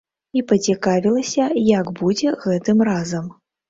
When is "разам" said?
2.93-3.35